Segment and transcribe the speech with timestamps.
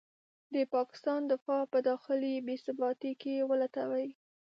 [0.55, 4.07] د پاکستان دفاع په داخلي بې ثباتۍ کې ولټوي.